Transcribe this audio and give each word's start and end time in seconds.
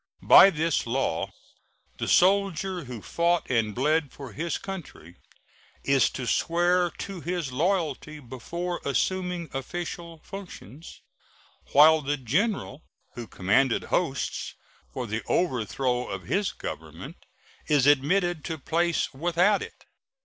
By 0.25 0.49
this 0.49 0.87
law 0.87 1.29
the 1.99 2.07
soldier 2.07 2.85
who 2.85 3.03
fought 3.03 3.45
and 3.51 3.75
bled 3.75 4.11
for 4.11 4.33
his 4.33 4.57
country 4.57 5.17
is 5.83 6.09
to 6.09 6.25
swear 6.25 6.89
to 7.05 7.21
his 7.21 7.51
loyalty 7.51 8.19
before 8.19 8.81
assuming 8.83 9.51
official 9.53 10.17
functions, 10.23 11.03
while 11.73 12.01
the 12.01 12.17
general 12.17 12.81
who 13.13 13.27
commanded 13.27 13.83
hosts 13.93 14.55
for 14.91 15.05
the 15.05 15.21
overthrow 15.27 16.07
of 16.07 16.23
his 16.23 16.51
Government 16.51 17.17
is 17.67 17.85
admitted 17.85 18.43
to 18.45 18.57
place 18.57 19.13
without 19.13 19.61
it. 19.61 19.85